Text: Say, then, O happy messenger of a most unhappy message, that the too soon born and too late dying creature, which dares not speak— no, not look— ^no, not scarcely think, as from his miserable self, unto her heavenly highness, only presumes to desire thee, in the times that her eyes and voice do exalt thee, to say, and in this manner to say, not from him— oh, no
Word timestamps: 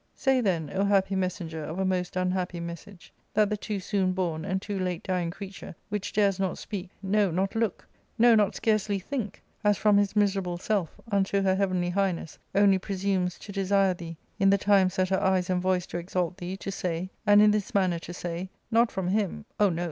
Say, 0.15 0.41
then, 0.41 0.71
O 0.73 0.83
happy 0.83 1.15
messenger 1.15 1.63
of 1.63 1.77
a 1.77 1.85
most 1.85 2.15
unhappy 2.15 2.59
message, 2.59 3.13
that 3.35 3.51
the 3.51 3.55
too 3.55 3.79
soon 3.79 4.13
born 4.13 4.43
and 4.45 4.59
too 4.59 4.79
late 4.79 5.03
dying 5.03 5.29
creature, 5.29 5.75
which 5.89 6.11
dares 6.11 6.39
not 6.39 6.57
speak— 6.57 6.89
no, 7.19 7.29
not 7.29 7.53
look— 7.53 7.87
^no, 8.19 8.35
not 8.35 8.55
scarcely 8.55 8.97
think, 8.97 9.43
as 9.63 9.77
from 9.77 9.97
his 9.97 10.15
miserable 10.15 10.57
self, 10.57 10.89
unto 11.11 11.43
her 11.43 11.53
heavenly 11.55 11.91
highness, 11.91 12.39
only 12.55 12.79
presumes 12.79 13.37
to 13.37 13.51
desire 13.51 13.93
thee, 13.93 14.17
in 14.39 14.49
the 14.49 14.57
times 14.57 14.95
that 14.95 15.09
her 15.09 15.21
eyes 15.21 15.51
and 15.51 15.61
voice 15.61 15.85
do 15.85 15.97
exalt 15.99 16.35
thee, 16.37 16.57
to 16.57 16.71
say, 16.71 17.11
and 17.27 17.39
in 17.39 17.51
this 17.51 17.75
manner 17.75 17.99
to 17.99 18.11
say, 18.11 18.49
not 18.71 18.91
from 18.91 19.07
him— 19.09 19.45
oh, 19.59 19.69
no 19.69 19.79